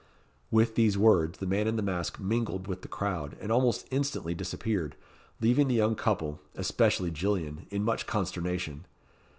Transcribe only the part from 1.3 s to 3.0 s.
the man in the mask mingled with the